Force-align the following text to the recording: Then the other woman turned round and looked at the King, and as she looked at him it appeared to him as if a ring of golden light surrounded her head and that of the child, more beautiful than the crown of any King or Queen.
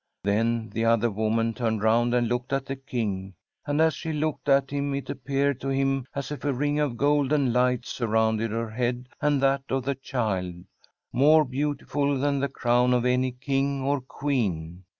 Then 0.23 0.71
the 0.71 0.83
other 0.83 1.11
woman 1.11 1.53
turned 1.53 1.83
round 1.83 2.15
and 2.15 2.27
looked 2.27 2.51
at 2.53 2.65
the 2.65 2.75
King, 2.75 3.35
and 3.67 3.79
as 3.79 3.93
she 3.93 4.11
looked 4.11 4.49
at 4.49 4.71
him 4.71 4.95
it 4.95 5.11
appeared 5.11 5.61
to 5.61 5.67
him 5.67 6.07
as 6.15 6.31
if 6.31 6.43
a 6.43 6.51
ring 6.51 6.79
of 6.79 6.97
golden 6.97 7.53
light 7.53 7.85
surrounded 7.85 8.49
her 8.49 8.71
head 8.71 9.09
and 9.21 9.39
that 9.43 9.61
of 9.69 9.83
the 9.83 9.93
child, 9.93 10.55
more 11.13 11.45
beautiful 11.45 12.17
than 12.17 12.39
the 12.39 12.49
crown 12.49 12.95
of 12.95 13.05
any 13.05 13.31
King 13.31 13.83
or 13.83 14.01
Queen. 14.01 14.85